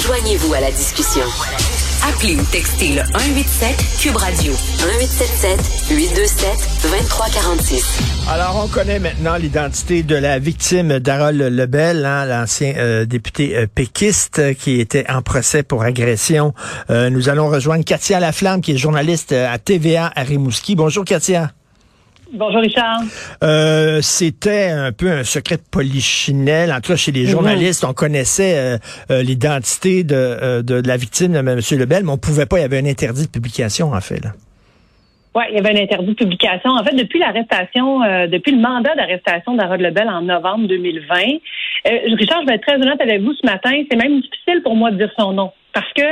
[0.00, 1.24] Joignez-vous à la discussion.
[2.06, 6.48] Appelez ou textez le 187 Cube Radio 1877 827
[6.82, 7.98] 2346.
[8.28, 13.66] Alors, on connaît maintenant l'identité de la victime d'Harold Lebel, hein, l'ancien euh, député euh,
[13.66, 16.52] péquiste euh, qui était en procès pour agression.
[16.90, 20.76] nous allons rejoindre Katia Laflamme, qui est journaliste à TVA à Rimouski.
[20.76, 21.52] Bonjour, Katia.
[22.32, 23.00] Bonjour Richard.
[23.42, 26.72] Euh, c'était un peu un secret de polichinelle.
[26.72, 27.30] En tout cas, chez les mhm.
[27.30, 28.78] journalistes, on connaissait euh,
[29.10, 31.60] euh, l'identité de, de, la victime de M.
[31.78, 32.58] Lebel, mais on pouvait pas.
[32.58, 34.22] Il y avait un interdit de publication, en fait.
[34.24, 34.30] Là.
[35.34, 36.70] Oui, il y avait un interdit de publication.
[36.70, 41.14] En fait, depuis l'arrestation, depuis le mandat d'arrestation d'Harold Lebel en novembre 2020,
[42.16, 44.92] Richard, je vais être très honnête avec vous ce matin, c'est même difficile pour moi
[44.92, 45.50] de dire son nom.
[45.74, 46.02] Parce que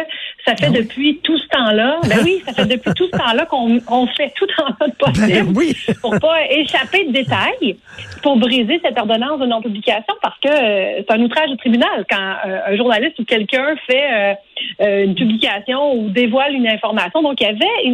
[0.45, 3.47] ça fait ah depuis tout ce temps-là, ben oui, ça fait depuis tout ce temps-là
[3.47, 7.77] qu'on fait tout en notre possible ben pour pas échapper de détails,
[8.23, 12.35] pour briser cette ordonnance de non-publication, parce que euh, c'est un outrage au tribunal quand
[12.47, 14.37] euh, un journaliste ou quelqu'un fait
[14.81, 17.23] euh, une publication ou dévoile une information.
[17.23, 17.85] Donc, il y avait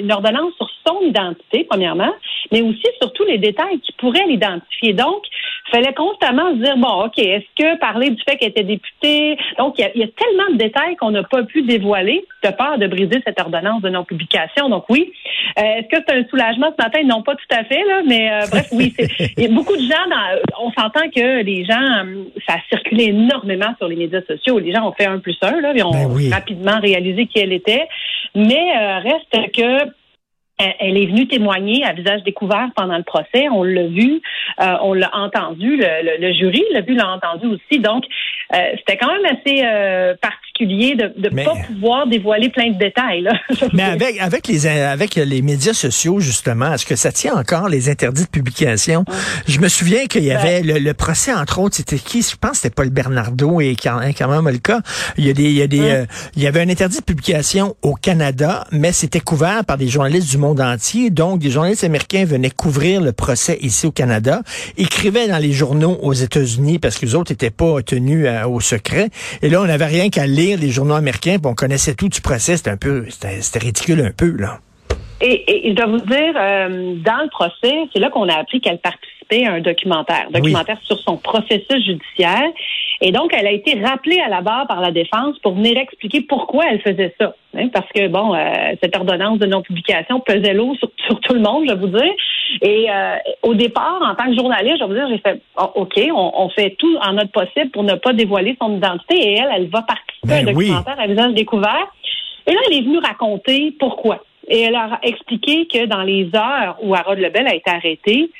[0.00, 2.12] une, ordonnance sur son identité, premièrement,
[2.50, 4.94] mais aussi sur tous les détails qui pourraient l'identifier.
[4.94, 5.22] Donc,
[5.70, 9.74] fallait constamment se dire, bon, OK, est-ce que parler du fait qu'elle était députée, donc
[9.78, 13.22] il y, a, tellement de détails qu'on n'a pas pu dévoiler de peur de briser
[13.24, 14.68] cette ordonnance de non-publication.
[14.68, 15.12] Donc oui,
[15.58, 17.00] euh, est-ce que c'est un soulagement ce matin?
[17.04, 18.94] Non, pas tout à fait, là, mais euh, bref, oui,
[19.36, 19.94] il y a beaucoup de gens,
[20.60, 24.58] on s'entend que les gens, euh, ça a circulé énormément sur les médias sociaux.
[24.58, 27.52] Les gens ont fait un plus un, là, ils ont ben rapidement réalisé qui elle
[27.52, 27.86] était.
[28.34, 29.90] Mais reste que
[30.58, 33.48] elle est venue témoigner à visage découvert pendant le procès.
[33.48, 34.20] On l'a vu,
[34.60, 37.80] euh, on l'a entendu, le, jury l'a vu, l'a entendu aussi.
[37.80, 38.04] Donc,
[38.54, 43.22] euh, c'était quand même assez euh, particulier de ne pas pouvoir dévoiler plein de détails.
[43.22, 43.32] Là.
[43.72, 47.88] mais avec, avec, les, avec les médias sociaux, justement, est-ce que ça tient encore les
[47.88, 49.04] interdits de publication?
[49.46, 52.22] Je me souviens qu'il y avait le, procès, entre autres, c'était qui?
[52.22, 53.76] Je pense que c'était Paul Bernardo et
[54.28, 54.80] même le cas.
[55.16, 56.04] Il y, a des, il, y a des,
[56.36, 60.30] il y avait un interdit de publication au Canada, mais c'était couvert par des journalistes
[60.30, 61.10] du monde entier.
[61.10, 64.42] Donc, des journalistes américains venaient couvrir le procès ici au Canada,
[64.76, 68.60] écrivaient dans les journaux aux États-Unis parce que les autres n'étaient pas tenus euh, au
[68.60, 69.10] secret.
[69.42, 72.20] Et là, on n'avait rien qu'à lire les journaux américains, puis on connaissait tout du
[72.20, 72.56] procès.
[72.56, 74.58] C'était un peu, c'était ridicule un peu, là.
[75.20, 78.78] Et, je dois vous dire, euh, dans le procès, c'est là qu'on a appris qu'elle
[78.78, 82.48] participait à un documentaire, documentaire sur son processus judiciaire.
[83.00, 86.20] Et donc, elle a été rappelée à la barre par la défense pour venir expliquer
[86.20, 87.34] pourquoi elle faisait ça.
[87.56, 91.64] Hein, parce que, bon, euh, cette ordonnance de non-publication pesait l'eau sur, tout le monde,
[91.68, 92.12] je vais vous dire.
[92.62, 95.70] Et euh, au départ, en tant que journaliste, je vais vous dire, j'ai fait, oh,
[95.74, 99.16] OK, on, fait tout en notre possible pour ne pas dévoiler son identité.
[99.16, 101.86] Et elle, elle va participer à un ben documentaire à visage découvert.
[102.46, 104.24] Et là, elle est venue raconter pourquoi.
[104.48, 108.30] Et elle a expliqué que dans les heures où Harold Lebel a été arrêté,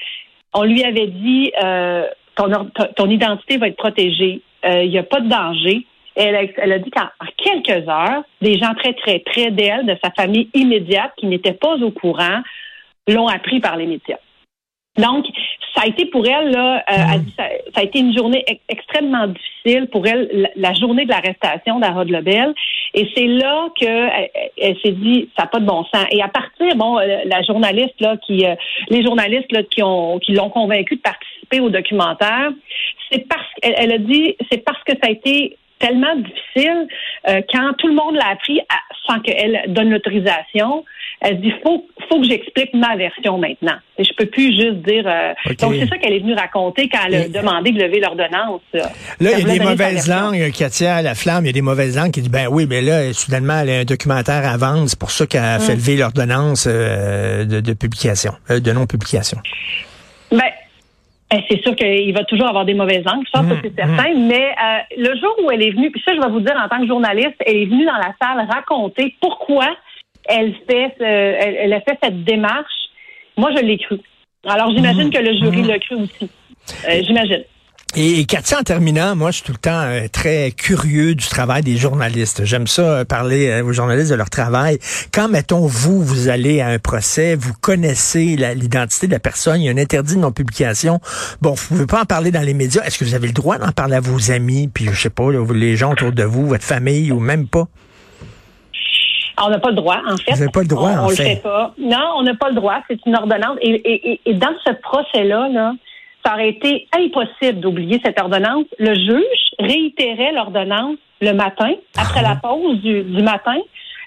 [0.54, 5.02] on lui avait dit euh, ton, ton identité va être protégée il euh, n'y a
[5.02, 5.86] pas de danger.
[6.14, 9.96] Elle a, elle a dit qu'en quelques heures, des gens très, très près d'elle, de
[10.02, 12.40] sa famille immédiate, qui n'étaient pas au courant,
[13.08, 14.18] l'ont appris par les médias.
[14.96, 15.26] Donc,
[15.74, 17.26] ça a été pour elle, là, euh, mm.
[17.36, 17.44] ça,
[17.76, 22.52] a été une journée extrêmement difficile pour elle, la, journée de l'arrestation d'Harold Lebel.
[22.94, 26.06] Et c'est là qu'elle elle, s'est dit, ça n'a pas de bon sens.
[26.10, 28.44] Et à partir, bon, euh, la journaliste, là, qui,
[28.88, 32.50] les journalistes, là, qui ont, qui l'ont convaincue de participer au documentaire,
[33.10, 36.88] c'est parce qu'elle a dit, c'est parce que ça a été tellement difficile
[37.28, 38.60] euh, quand tout le monde l'a appris
[39.06, 40.84] sans qu'elle donne l'autorisation.
[41.20, 43.76] Elle dit faut faut que j'explique ma version maintenant.
[43.98, 45.04] Je peux plus juste dire.
[45.06, 48.60] Euh, donc c'est ça qu'elle est venue raconter quand elle a demandé de lever l'ordonnance.
[48.72, 51.96] Là, il y a des mauvaises langues, Katia, la flamme, il y a des mauvaises
[51.96, 54.98] langues qui disent ben oui, mais là soudainement elle a un documentaire à vendre, c'est
[54.98, 55.78] pour ça qu'elle a fait hum.
[55.78, 59.38] lever l'ordonnance euh, de, publication, de non publication.
[60.30, 60.42] Ben
[61.30, 64.14] eh, c'est sûr qu'il va toujours avoir des mauvaises angles, ça, mmh, c'est certain.
[64.14, 64.26] Mmh.
[64.28, 66.68] Mais euh, le jour où elle est venue, puis ça, je vais vous dire en
[66.68, 69.66] tant que journaliste, elle est venue dans la salle raconter pourquoi
[70.28, 72.88] elle fait, elle, a fait cette démarche.
[73.36, 73.98] Moi, je l'ai cru.
[74.46, 76.30] Alors, j'imagine mmh, que le jury l'a cru aussi.
[76.88, 77.44] Euh, j'imagine.
[77.96, 81.62] Et, Katia, en terminant, moi, je suis tout le temps euh, très curieux du travail
[81.62, 82.44] des journalistes.
[82.44, 84.78] J'aime ça euh, parler euh, aux journalistes de leur travail.
[85.12, 89.64] Quand, mettons, vous, vous allez à un procès, vous connaissez l'identité de la personne, il
[89.64, 91.00] y a un interdit de non-publication.
[91.40, 92.82] Bon, vous pouvez pas en parler dans les médias.
[92.84, 95.30] Est-ce que vous avez le droit d'en parler à vos amis, puis je sais pas,
[95.32, 97.68] les gens autour de vous, votre famille, ou même pas?
[99.44, 100.32] On n'a pas le droit, en fait.
[100.32, 101.36] Vous n'avez pas le droit, on, en le fait.
[101.36, 101.74] fait pas.
[101.78, 102.80] Non, on n'a pas le droit.
[102.88, 103.56] C'est une ordonnance.
[103.60, 105.72] Et, et, et dans ce procès-là, là,
[106.24, 108.64] ça aurait été impossible d'oublier cette ordonnance.
[108.78, 113.56] Le juge réitérait l'ordonnance le matin, après la pause du, matin,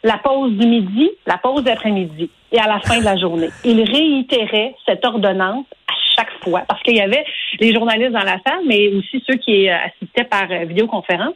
[0.03, 3.49] la pause du midi, la pause d'après-midi et à la fin de la journée.
[3.65, 7.25] Il réitérait cette ordonnance à chaque fois parce qu'il y avait
[7.59, 11.35] les journalistes dans la salle, mais aussi ceux qui euh, assistaient par euh, vidéoconférence.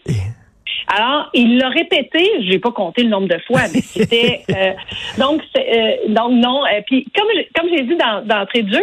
[0.87, 4.71] Alors, il l'a répété, je n'ai pas compté le nombre de fois, mais c'était euh,
[5.17, 5.61] donc euh,
[6.09, 6.63] donc non.
[6.65, 8.81] Euh, puis comme comme j'ai dit dans d'entrée de jeu,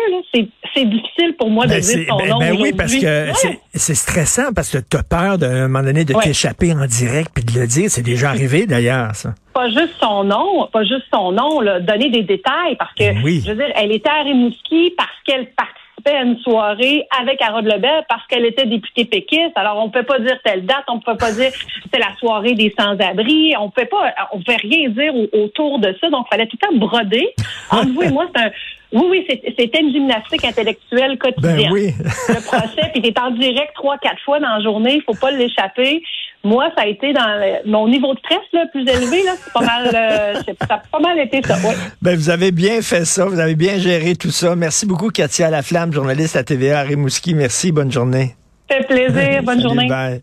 [0.74, 2.38] c'est difficile pour moi de ben, dire son ben, nom.
[2.38, 3.28] Ben oui, parce que
[3.74, 7.44] c'est stressant parce que tu as peur d'un moment donné de t'échapper en direct puis
[7.44, 7.90] de le dire.
[7.90, 12.08] C'est déjà arrivé d'ailleurs, ça pas juste son nom, pas juste son nom, là, donner
[12.08, 16.22] des détails parce que, je veux dire, elle était à Rimouski parce qu'elle participait à
[16.22, 19.52] une soirée avec Harold Lebel parce qu'elle était députée péquiste.
[19.54, 21.50] Alors, on ne peut pas dire telle date, on ne peut pas dire
[21.92, 25.94] c'est la soirée des sans-abri, on ne peut pas, on peut rien dire autour de
[26.00, 26.10] ça.
[26.10, 27.34] Donc, il fallait tout le temps broder.
[27.70, 28.50] Entre vous et moi, c'est un,
[28.92, 31.56] oui, oui, c'était une gymnastique intellectuelle quotidienne.
[31.56, 31.92] Ben oui.
[32.28, 35.30] le procès, puis t'es en direct trois, quatre fois dans la journée, il faut pas
[35.30, 36.02] l'échapper.
[36.44, 39.32] Moi, ça a été dans mon niveau de stress le plus élevé, là.
[39.42, 40.34] C'est pas mal, euh,
[40.68, 41.56] ça a pas mal été ça.
[42.00, 44.56] Ben, vous avez bien fait ça, vous avez bien géré tout ça.
[44.56, 47.34] Merci beaucoup, Katia Laflamme, journaliste à TVA à Rimouski.
[47.34, 48.34] Merci, bonne journée.
[48.68, 49.88] Ça fait plaisir, bonne journée.
[49.88, 50.22] Bye.